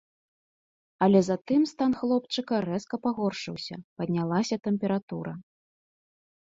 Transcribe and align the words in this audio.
Але 1.07 1.19
затым 1.29 1.61
стан 1.73 1.91
хлопчыка 1.99 2.55
рэзка 2.69 2.95
пагоршыўся, 3.05 3.75
паднялася 4.01 4.55
тэмпература. 4.71 5.33